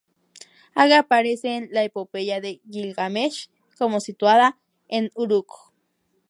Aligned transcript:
Aga 0.73 0.97
aparece 0.97 1.57
en 1.57 1.67
"La 1.71 1.83
Epopeya 1.83 2.41
de 2.41 2.59
Gilgamesh" 2.67 3.51
como 3.77 3.99
situada 3.99 4.57
en 4.87 5.11
Uruk. 5.13 5.51